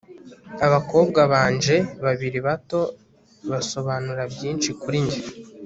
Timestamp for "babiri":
2.05-2.39